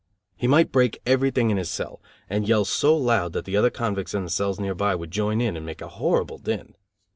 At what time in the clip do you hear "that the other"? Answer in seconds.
3.33-3.69